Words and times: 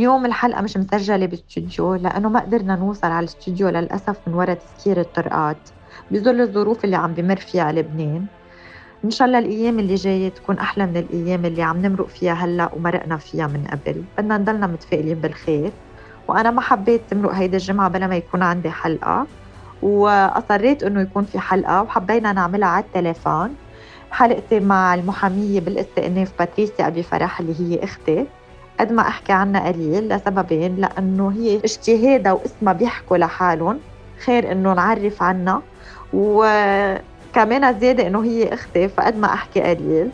اليوم 0.00 0.26
الحلقة 0.26 0.62
مش 0.62 0.76
مسجلة 0.76 1.26
باستوديو 1.26 1.94
لأنه 1.94 2.28
ما 2.28 2.40
قدرنا 2.40 2.76
نوصل 2.76 3.06
على 3.06 3.18
الاستوديو 3.18 3.68
للأسف 3.68 4.20
من 4.26 4.34
وراء 4.34 4.54
تسكير 4.54 5.00
الطرقات. 5.00 5.68
بظل 6.10 6.40
الظروف 6.40 6.84
اللي 6.84 6.96
عم 6.96 7.14
بمر 7.14 7.36
فيها 7.36 7.72
لبنان. 7.72 8.26
إن 9.04 9.10
شاء 9.10 9.26
الله 9.28 9.38
الأيام 9.38 9.78
اللي 9.78 9.94
جاية 9.94 10.28
تكون 10.28 10.58
أحلى 10.58 10.86
من 10.86 10.96
الأيام 10.96 11.44
اللي 11.44 11.62
عم 11.62 11.86
نمرق 11.86 12.06
فيها 12.08 12.32
هلأ 12.32 12.74
ومرقنا 12.74 13.16
فيها 13.16 13.46
من 13.46 13.64
قبل. 13.66 14.04
بدنا 14.18 14.38
نضلنا 14.38 14.66
متفائلين 14.66 15.20
بالخير. 15.20 15.72
وأنا 16.28 16.50
ما 16.50 16.60
حبيت 16.60 17.10
تمرق 17.10 17.32
هيدي 17.34 17.56
الجمعة 17.56 17.88
بلا 17.88 18.06
ما 18.06 18.16
يكون 18.16 18.42
عندي 18.42 18.70
حلقة. 18.70 19.26
وأصريت 19.82 20.82
إنه 20.82 21.00
يكون 21.00 21.24
في 21.24 21.38
حلقة 21.38 21.82
وحبينا 21.82 22.32
نعملها 22.32 22.68
على 22.68 22.84
التليفون. 22.84 23.56
حلقتي 24.10 24.60
مع 24.60 24.94
المحامية 24.94 25.60
بالاستئناف 25.60 26.38
باتريسيا 26.38 26.86
أبي 26.86 27.02
فرح 27.02 27.40
اللي 27.40 27.60
هي 27.60 27.84
أختي. 27.84 28.26
قد 28.80 28.92
ما 28.92 29.02
أحكي 29.02 29.32
عنها 29.32 29.68
قليل 29.68 30.08
لسببين 30.08 30.76
لأنه 30.76 31.32
هي 31.32 31.56
اجتهادها 31.56 32.32
واسمها 32.32 32.72
بيحكوا 32.72 33.16
لحالهم. 33.16 33.84
خير 34.24 34.52
إنه 34.52 34.74
نعرف 34.74 35.22
عنها. 35.22 35.62
وكمان 36.12 37.80
زيادة 37.80 38.06
إنه 38.06 38.24
هي 38.24 38.54
أختي 38.54 38.88
فقد 38.88 39.16
ما 39.16 39.26
أحكي 39.34 39.60
قليل. 39.60 40.12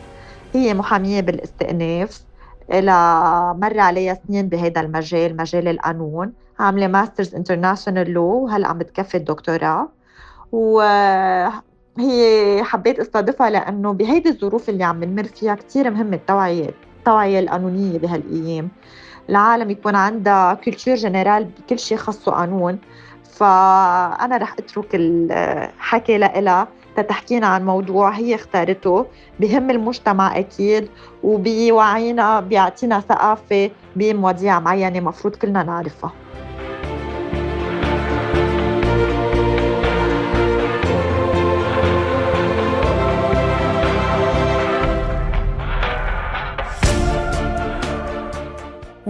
هي 0.53 0.73
محامية 0.73 1.21
بالاستئناف. 1.21 2.25
لها 2.73 3.53
مر 3.53 3.79
عليها 3.79 4.13
سنين 4.27 4.49
بهذا 4.49 4.81
المجال 4.81 5.37
مجال 5.37 5.67
القانون. 5.67 6.33
عاملة 6.59 6.87
masters 6.87 7.35
international 7.35 8.11
law 8.11 8.23
وهلأ 8.23 8.67
عم 8.67 8.77
بتكفي 8.77 9.17
الدكتوراه. 9.17 9.89
وهي 10.51 11.53
حبيت 12.63 12.99
أستضيفها 12.99 13.49
لأنه 13.49 13.93
بهيدي 13.93 14.29
الظروف 14.29 14.69
اللي 14.69 14.83
عم 14.83 14.99
بنمر 14.99 15.23
فيها 15.23 15.55
كثير 15.55 15.91
مهم 15.91 16.13
التوعية. 16.13 16.86
التوعية 17.07 17.39
القانونية 17.39 17.99
بهالأيام. 17.99 18.69
العالم 19.29 19.69
يكون 19.69 19.95
عندها 19.95 20.53
كلتشر 20.53 20.95
جنرال 20.95 21.43
بكل 21.45 21.79
شيء 21.79 21.97
خصه 21.97 22.31
قانون 22.31 22.77
فأنا 23.33 24.37
رح 24.37 24.53
أترك 24.59 24.87
الحكي 24.93 26.17
لها 26.17 26.67
تتحكينا 26.97 27.47
عن 27.47 27.65
موضوع 27.65 28.09
هي 28.09 28.35
اختارته. 28.35 29.05
بهم 29.39 29.69
المجتمع 29.69 30.39
أكيد 30.39 30.89
وبيوعينا 31.23 32.39
بيعطينا 32.39 32.99
ثقافة 32.99 33.71
بمواضيع 33.95 34.59
معينة 34.59 34.99
مفروض 34.99 35.35
كلنا 35.35 35.63
نعرفها. 35.63 36.11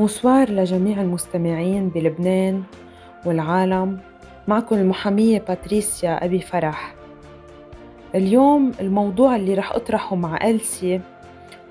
بونسوار 0.08 0.50
لجميع 0.50 1.02
المستمعين 1.02 1.90
بلبنان 1.90 2.64
والعالم 3.26 4.00
معكم 4.48 4.76
المحامية 4.76 5.40
باتريسيا 5.40 6.26
أبي 6.26 6.40
فرح. 6.40 6.96
اليوم 8.16 8.72
الموضوع 8.80 9.36
اللي 9.36 9.54
رح 9.54 9.72
أطرحه 9.72 10.16
مع 10.16 10.48
ألسي 10.48 11.02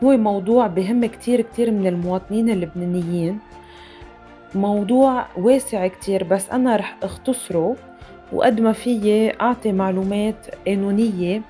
هو 0.05 0.17
موضوع 0.17 0.67
بهم 0.67 1.07
كتير 1.07 1.41
كتير 1.41 1.71
من 1.71 1.87
المواطنين 1.87 2.51
اللبنانيين. 2.51 3.39
موضوع 4.55 5.27
واسع 5.37 5.87
كتير 5.87 6.25
بس 6.25 6.51
أنا 6.51 6.77
رح 6.77 6.97
أختصره 7.03 7.77
وقد 8.33 8.61
ما 8.61 8.73
فيي 8.73 9.41
أعطي 9.41 9.73
معلومات 9.73 10.47
قانونية 10.67 11.43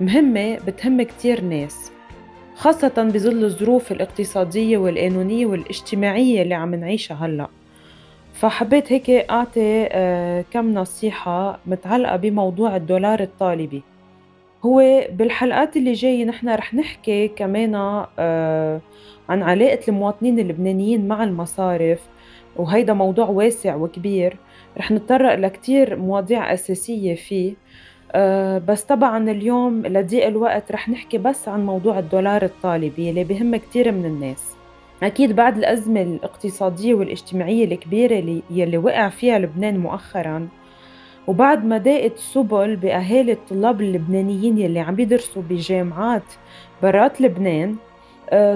مهمة 0.00 0.56
بتهم 0.66 1.02
كتير 1.02 1.40
ناس. 1.40 1.93
خاصة 2.56 3.10
بظل 3.14 3.44
الظروف 3.44 3.92
الاقتصادية 3.92 4.78
والقانونية 4.78 5.46
والاجتماعية 5.46 6.42
اللي 6.42 6.54
عم 6.54 6.74
نعيشها 6.74 7.14
هلأ. 7.26 7.48
فحبيت 8.32 8.92
هيك 8.92 9.10
أعطي 9.10 9.88
آه، 9.92 10.44
كم 10.50 10.74
نصيحة 10.74 11.58
متعلقة 11.66 12.16
بموضوع 12.16 12.76
الدولار 12.76 13.20
الطالبي. 13.20 13.82
هو 14.64 15.04
بالحلقات 15.10 15.76
اللي 15.76 15.92
جاية 15.92 16.24
نحن 16.24 16.48
رح 16.48 16.74
نحكي 16.74 17.28
كمان 17.28 17.74
آه، 18.18 18.80
عن 19.28 19.42
علاقة 19.42 19.80
المواطنين 19.88 20.38
اللبنانيين 20.38 21.08
مع 21.08 21.24
المصارف 21.24 22.00
وهيدا 22.56 22.92
موضوع 22.92 23.28
واسع 23.28 23.74
وكبير. 23.74 24.36
رح 24.78 24.90
نتطرق 24.90 25.34
لكتير 25.34 25.96
مواضيع 25.96 26.52
أساسية 26.52 27.14
فيه. 27.14 27.54
بس 28.58 28.82
طبعا 28.82 29.30
اليوم 29.30 29.86
لضيق 29.86 30.26
الوقت 30.26 30.72
رح 30.72 30.88
نحكي 30.88 31.18
بس 31.18 31.48
عن 31.48 31.66
موضوع 31.66 31.98
الدولار 31.98 32.42
الطالبي 32.42 33.10
اللي 33.10 33.24
بهم 33.24 33.56
كتير 33.56 33.92
من 33.92 34.04
الناس. 34.04 34.54
أكيد 35.02 35.36
بعد 35.36 35.56
الأزمة 35.58 36.02
الاقتصادية 36.02 36.94
والاجتماعية 36.94 37.64
الكبيرة 37.64 38.18
اللي 38.50 38.78
وقع 38.78 39.08
فيها 39.08 39.38
لبنان 39.38 39.78
مؤخرا 39.78 40.48
وبعد 41.26 41.64
ما 41.64 41.78
ضاقت 41.78 42.18
سبل 42.18 42.76
بأهالي 42.76 43.32
الطلاب 43.32 43.80
اللبنانيين 43.80 44.58
يلي 44.58 44.80
عم 44.80 44.94
بيدرسوا 44.94 45.42
بجامعات 45.42 46.22
برات 46.82 47.20
لبنان 47.20 47.70
آه، 47.70 47.93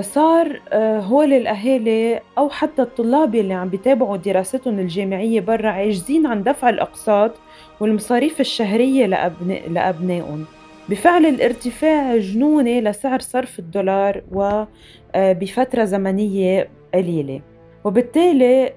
صار 0.00 0.61
آه، 0.72 1.00
هول 1.00 1.33
الأهالي 1.33 2.21
أو 2.39 2.49
حتى 2.49 2.83
الطلاب 2.83 3.34
يلي 3.34 3.55
عم 3.55 3.69
بيتابعوا 3.69 4.16
دراستهم 4.16 4.78
الجامعية 4.78 5.41
برا 5.41 5.69
عاجزين 5.71 6.27
عن 6.27 6.43
دفع 6.43 6.69
الأقساط 6.69 7.34
والمصاريف 7.81 8.41
الشهرية 8.41 9.06
لأبناء 9.06 9.71
لأبنائهم. 9.71 10.44
بفعل 10.88 11.27
الارتفاع 11.27 12.17
جنوني 12.17 12.81
لسعر 12.81 13.21
صرف 13.21 13.59
الدولار 13.59 14.22
وبفترة 14.33 15.83
آه، 15.83 15.84
زمنية 15.84 16.69
قليلة. 16.94 17.41
وبالتالي 17.84 18.72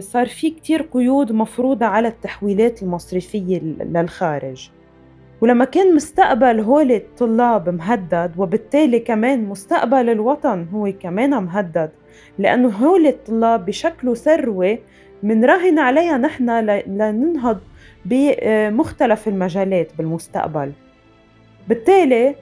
صار 0.00 0.26
في 0.26 0.50
كتير 0.50 0.82
قيود 0.82 1.32
مفروضة 1.32 1.86
على 1.86 2.08
التحويلات 2.08 2.82
المصرفية 2.82 3.58
للخارج. 3.60 4.70
ولما 5.42 5.64
كان 5.64 5.94
مستقبل 5.94 6.60
هول 6.60 6.92
الطلاب 6.92 7.68
مهدد 7.68 8.32
وبالتالي 8.38 8.98
كمان 8.98 9.44
مستقبل 9.44 10.10
الوطن 10.10 10.66
هو 10.74 10.92
كمان 11.00 11.30
مهدد. 11.30 11.90
لأنه 12.38 12.68
هول 12.68 13.06
الطلاب 13.06 13.66
بشكلوا 13.66 14.14
ثروة 14.14 14.78
منراهن 15.22 15.78
عليها 15.78 16.18
نحن 16.18 16.50
لننهض 16.86 17.58
بمختلف 18.04 19.28
المجالات 19.28 19.88
بالمستقبل. 19.98 20.72
بالتالي 21.68 22.34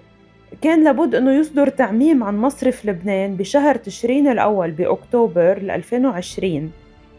كان 0.63 0.85
لابد 0.85 1.15
إنه 1.15 1.33
يصدر 1.33 1.69
تعميم 1.69 2.25
عن 2.25 2.39
مصرف 2.39 2.87
لبنان 2.87 3.37
بشهر 3.37 3.75
تشرين 3.75 4.29
الأول 4.29 4.71
بأكتوبر 4.71 5.57
2020 5.57 6.71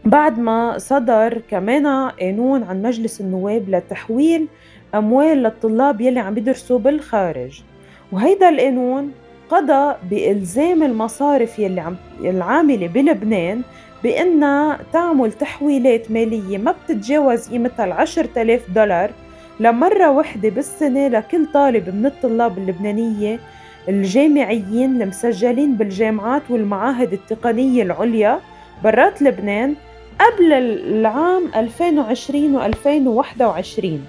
بعد 0.04 0.38
ما 0.38 0.78
صدر 0.78 1.42
كمان 1.50 1.86
قانون 2.10 2.62
عن 2.62 2.82
مجلس 2.82 3.20
النواب 3.20 3.68
لتحويل 3.68 4.46
أموال 4.94 5.42
للطلاب 5.42 6.00
يلي 6.00 6.20
عم 6.20 6.34
بيدرسوا 6.34 6.78
بالخارج. 6.78 7.62
وهيدا 8.12 8.48
القانون 8.48 9.12
قضى 9.50 9.94
بإلزام 10.10 10.82
المصارف 10.82 11.58
يلي 11.58 11.80
عم 11.80 11.96
العاملة 12.20 12.86
بلبنان 12.86 13.62
بأنها 14.02 14.78
تعمل 14.92 15.32
تحويلات 15.32 16.10
مالية 16.10 16.58
ما 16.58 16.74
بتتجاوز 16.84 17.48
قيمتها 17.48 17.84
العشر 17.84 18.24
تلاف 18.24 18.70
دولار 18.70 19.10
لمرة 19.60 20.10
وحدة 20.10 20.48
بالسنة 20.48 21.08
لكل 21.08 21.46
طالب 21.46 21.94
من 21.94 22.06
الطلاب 22.06 22.58
اللبنانية 22.58 23.38
الجامعيين 23.88 25.02
المسجلين 25.02 25.74
بالجامعات 25.74 26.42
والمعاهد 26.50 27.12
التقنية 27.12 27.82
العليا 27.82 28.40
برات 28.84 29.22
لبنان 29.22 29.74
قبل 30.20 30.52
العام 30.52 31.42
2020 31.56 32.56
و 32.56 32.62
2021 32.62 34.04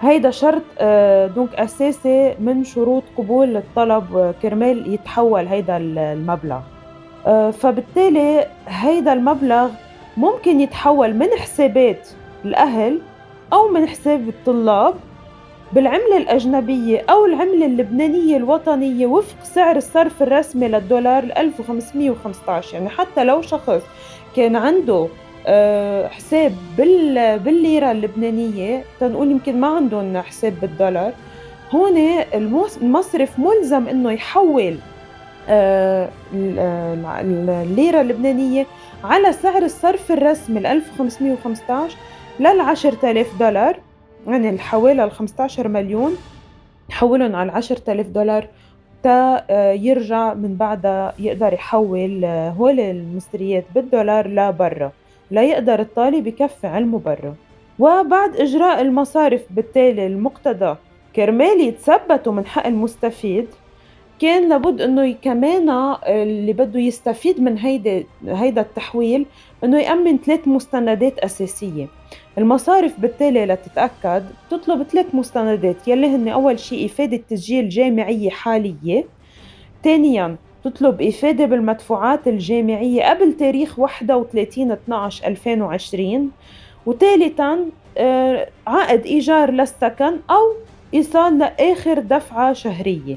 هيدا 0.00 0.30
شرط 0.30 0.62
دونك 1.34 1.54
آه، 1.54 1.64
أساسي 1.64 2.34
من 2.40 2.64
شروط 2.64 3.02
قبول 3.18 3.56
الطلب 3.56 4.34
كرمال 4.42 4.94
يتحول 4.94 5.46
هيدا 5.46 5.76
المبلغ. 5.76 6.60
آه، 7.26 7.50
فبالتالي 7.50 8.46
هيدا 8.68 9.12
المبلغ 9.12 9.68
ممكن 10.16 10.60
يتحول 10.60 11.14
من 11.14 11.28
حسابات 11.38 12.08
الأهل 12.44 12.98
أو 13.52 13.68
من 13.68 13.86
حساب 13.86 14.28
الطلاب 14.28 14.94
بالعملة 15.72 16.16
الأجنبية 16.16 17.04
أو 17.10 17.24
العملة 17.24 17.66
اللبنانية 17.66 18.36
الوطنية 18.36 19.06
وفق 19.06 19.44
سعر 19.44 19.76
الصرف 19.76 20.22
الرسمي 20.22 20.68
للدولار 20.68 21.24
1515 21.38 22.74
يعني 22.74 22.88
حتى 22.88 23.24
لو 23.24 23.42
شخص 23.42 23.82
كان 24.36 24.56
عنده 24.56 25.08
آه، 25.46 26.08
حساب 26.08 26.52
بالليرة 27.44 27.92
اللبنانية. 27.92 28.84
تنقول 29.00 29.30
يمكن 29.30 29.60
ما 29.60 29.66
عندهم 29.66 30.18
حساب 30.18 30.54
بالدولار. 30.60 31.12
هون 31.70 31.96
المصرف 32.82 33.38
ملزم 33.38 33.88
إنه 33.88 34.12
يحول 34.12 34.76
آه، 35.48 36.08
الليرة 36.34 38.00
اللبنانية 38.00 38.66
على 39.04 39.32
سعر 39.32 39.62
الصرف 39.62 40.12
الرسمي 40.12 40.72
1515 40.72 41.96
لل 42.40 42.60
10000 42.60 43.38
دولار. 43.40 43.76
يعني 44.26 44.58
حوالي 44.58 45.04
ال 45.04 45.10
15 45.10 45.68
مليون 45.68 46.16
يحولهم 46.90 47.36
على 47.36 47.52
10000 47.52 48.06
دولار 48.06 48.46
تا 49.02 49.44
يرجع 49.72 50.34
من 50.34 50.56
بعدها 50.56 51.14
يقدر 51.18 51.52
يحول 51.52 52.24
هول 52.24 52.80
المصريات 52.80 53.64
بالدولار 53.74 54.28
لبرا. 54.28 54.92
ليقدر 55.30 55.80
الطالب 55.80 56.26
يكفي 56.26 56.66
علمه 56.66 56.98
برا. 56.98 57.34
وبعد 57.78 58.36
إجراء 58.36 58.80
المصارف 58.80 59.42
بالتالي 59.50 60.06
المقتضى 60.06 60.76
كرمال 61.16 61.60
يتثبتوا 61.60 62.32
من 62.32 62.46
حق 62.46 62.66
المستفيد 62.66 63.46
كان 64.20 64.48
لابد 64.48 64.80
إنه 64.80 65.12
كمان 65.12 65.70
اللي 66.06 66.52
بده 66.52 66.80
يستفيد 66.80 67.40
من 67.40 67.58
هيدا 67.58 68.04
هيدا 68.26 68.60
التحويل 68.60 69.26
إنه 69.64 69.80
يأمن 69.80 70.18
ثلاث 70.18 70.48
مستندات 70.48 71.18
أساسية. 71.18 71.86
المصارف 72.38 73.00
بالتالي 73.00 73.46
لتتأكد 73.46 74.24
بتطلب 74.46 74.82
ثلاث 74.82 75.14
مستندات 75.14 75.88
يلي 75.88 76.06
هن 76.06 76.28
أول 76.28 76.58
شيء 76.58 76.86
إفادة 76.86 77.16
تسجيل 77.30 77.68
جامعية 77.68 78.30
حالية. 78.30 79.04
ثانيا 79.84 80.36
تطلب 80.64 81.02
إفادة 81.02 81.46
بالمدفوعات 81.46 82.28
الجامعية 82.28 83.10
قبل 83.10 83.32
تاريخ 83.32 83.78
31 83.78 84.70
12 84.70 85.26
2020 85.26 86.30
وثالثا 86.86 87.58
آه، 87.98 88.48
عقد 88.66 89.06
إيجار 89.06 89.50
للسكن 89.50 90.16
أو 90.30 90.54
إيصال 90.94 91.38
لآخر 91.38 91.98
دفعة 91.98 92.52
شهرية. 92.52 93.16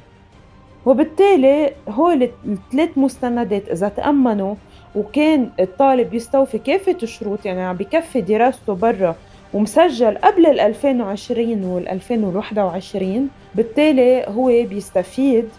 وبالتالي 0.86 1.72
هول 1.90 2.30
الثلاث 2.46 2.98
مستندات 2.98 3.70
إذا 3.70 3.90
تأمنوا 3.90 4.56
وكان 4.96 5.50
الطالب 5.60 6.14
يستوفي 6.14 6.58
كافة 6.58 6.98
الشروط 7.04 7.46
يعني 7.46 7.62
عم 7.62 7.76
بكفي 7.76 8.22
دراسته 8.22 8.74
برا 8.74 9.16
ومسجل 9.54 10.18
قبل 10.18 10.46
ال 10.46 10.60
2020 10.60 11.64
وال 11.64 11.88
2021 11.88 13.30
بالتالي 13.56 14.26
هو 14.28 14.46
بيستفيد 14.46 15.50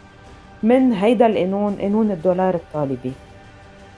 من 0.64 0.93
هيدا 0.93 1.26
القانون 1.26 1.75
قانون 1.81 2.11
الدولار 2.11 2.55
الطالبي. 2.55 3.12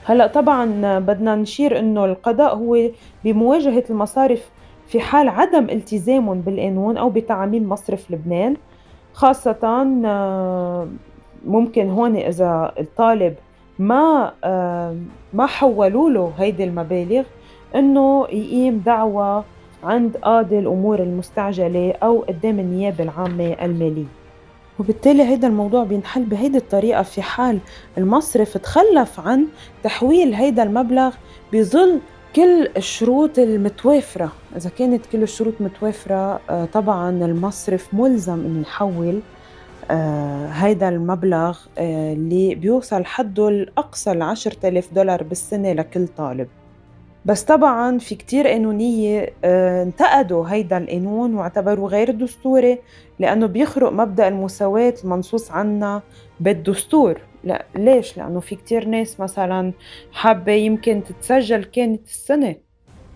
هلأ 0.04 0.26
طبعا 0.26 0.98
بدنا 0.98 1.34
نشير 1.36 1.78
إنه 1.78 2.04
القضاء 2.04 2.54
هو 2.56 2.78
بمواجهة 3.24 3.84
المصارف 3.90 4.50
في 4.86 5.00
حال 5.00 5.28
عدم 5.28 5.64
التزامهم 5.64 6.40
بالقانون 6.40 6.96
أو 6.96 7.10
بتعاميم 7.10 7.68
مصرف 7.68 8.10
لبنان 8.10 8.56
خاصة 9.12 9.86
آه، 10.04 10.88
ممكن 11.46 11.90
هون 11.90 12.16
إذا 12.16 12.72
الطالب 12.78 13.34
ما 13.78 14.32
آه، 14.44 14.96
ما 15.32 15.46
حولوا 15.46 16.10
له 16.10 16.32
هيدي 16.38 16.64
المبالغ 16.64 17.24
إنه 17.74 18.24
يقيم 18.24 18.82
دعوة 18.86 19.44
عند 19.84 20.16
قاضي 20.16 20.58
الأمور 20.58 20.98
المستعجلة 20.98 21.94
أو 22.02 22.20
قدام 22.28 22.58
النيابة 22.60 23.04
العامة 23.04 23.56
المالية. 23.62 24.25
وبالتالي 24.78 25.22
هيدا 25.22 25.48
الموضوع 25.48 25.84
بينحل 25.84 26.24
بهيدي 26.24 26.58
الطريقة 26.58 27.02
في 27.02 27.22
حال 27.22 27.58
المصرف 27.98 28.56
تخلف 28.56 29.20
عن 29.20 29.46
تحويل 29.82 30.34
هيدا 30.34 30.62
المبلغ 30.62 31.14
بظل 31.52 32.00
كل 32.36 32.68
الشروط 32.76 33.38
المتوافرة. 33.38 34.32
إذا 34.56 34.70
كانت 34.70 35.06
كل 35.06 35.22
الشروط 35.22 35.54
متوافرة 35.60 36.40
آه، 36.50 36.64
طبعا 36.64 37.10
المصرف 37.10 37.94
ملزم 37.94 38.44
إنه 38.46 38.60
يحول 38.60 39.20
آه، 39.90 40.46
هيدا 40.46 40.88
المبلغ 40.88 41.58
آه، 41.78 42.12
اللي 42.12 42.54
بيوصل 42.54 43.04
حده 43.04 43.48
الأقصى 43.48 44.14
لعشرة 44.14 44.68
آلاف 44.68 44.94
دولار 44.94 45.22
بالسنة 45.22 45.72
لكل 45.72 46.08
طالب. 46.08 46.48
بس 47.26 47.42
طبعا 47.44 47.98
في 47.98 48.14
كتير 48.14 48.48
قانونية 48.48 49.32
انتقدوا 49.44 50.48
هيدا 50.48 50.78
القانون 50.78 51.34
واعتبروه 51.34 51.88
غير 51.88 52.10
دستوري 52.10 52.78
لأنه 53.18 53.46
بيخرق 53.46 53.92
مبدأ 53.92 54.28
المساواة 54.28 54.94
المنصوص 55.04 55.50
عنها 55.50 56.02
بالدستور 56.40 57.20
لا 57.44 57.64
ليش؟ 57.76 58.16
لأنه 58.16 58.40
في 58.40 58.54
كتير 58.54 58.88
ناس 58.88 59.20
مثلا 59.20 59.72
حابة 60.12 60.52
يمكن 60.52 61.02
تتسجل 61.04 61.64
كانت 61.64 62.06
السنة 62.08 62.56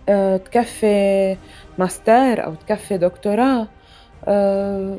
أه 0.09 0.37
تكفي 0.37 1.37
ماستر 1.77 2.45
أو 2.45 2.53
تكفي 2.53 2.97
دكتوراه 2.97 3.67
أه 4.25 4.97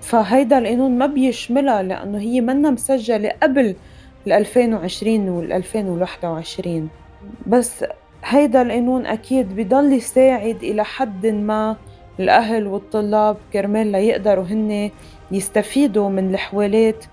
فهيدا 0.00 0.58
القانون 0.58 0.98
ما 0.98 1.06
بيشملها 1.06 1.82
لأنه 1.82 2.18
هي 2.18 2.40
منا 2.40 2.70
مسجلة 2.70 3.32
قبل 3.42 3.74
ال 4.26 4.32
2020 4.32 5.28
وال 5.28 5.52
2021 5.52 6.88
بس 7.46 7.84
هيدا 8.24 8.62
القانون 8.62 9.06
أكيد 9.06 9.56
بضل 9.56 9.92
يساعد 9.92 10.56
إلى 10.62 10.84
حد 10.84 11.26
ما 11.26 11.76
الأهل 12.20 12.66
والطلاب 12.66 13.36
كرمال 13.52 13.86
ليقدروا 13.86 14.44
هن 14.44 14.90
يستفيدوا 15.32 16.08
من 16.08 16.34
الحوالات 16.34 17.04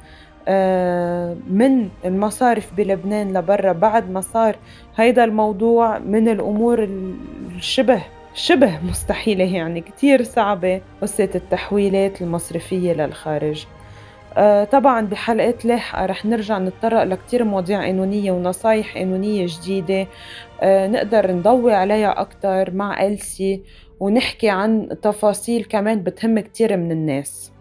آه، 0.47 1.37
من 1.49 1.89
المصارف 2.05 2.73
بلبنان 2.77 3.37
لبرا. 3.37 3.71
بعد 3.71 4.09
ما 4.09 4.21
صار 4.21 4.55
هيدا 4.97 5.23
الموضوع 5.23 5.99
من 5.99 6.29
الأمور 6.29 6.89
الشبه 7.55 8.01
شبه 8.33 8.79
مستحيلة 8.83 9.55
يعني 9.55 9.81
كتير 9.81 10.23
صعبة 10.23 10.81
قصة 11.01 11.29
التحويلات 11.35 12.21
المصرفية 12.21 12.93
للخارج. 12.93 13.65
طبعا 14.71 15.01
بحلقات 15.01 15.65
لاحقة 15.65 16.05
رح 16.05 16.25
نرجع 16.25 16.59
نتطرق 16.59 17.03
لكتير 17.03 17.43
مواضيع 17.43 17.81
قانونية 17.81 18.31
ونصايح 18.31 18.97
قانونية 18.97 19.45
جديدة. 19.49 20.07
آه، 20.61 20.87
نقدر 20.87 21.31
نضوي 21.31 21.73
عليها 21.73 22.21
أكتر 22.21 22.71
مع 22.73 23.07
ألسي 23.07 23.63
ونحكي 23.99 24.49
عن 24.49 24.89
تفاصيل 25.01 25.63
كمان 25.63 26.03
بتهم 26.03 26.39
كتير 26.39 26.77
من 26.77 26.91
الناس. 26.91 27.51